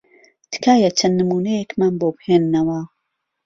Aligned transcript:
تکایە 0.51 0.89
چەند 0.97 1.15
نموونەیەکمان 1.19 1.93
بۆ 1.99 2.07
بهێننەوە. 2.15 2.79